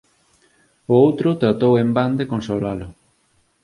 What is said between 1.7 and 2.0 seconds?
en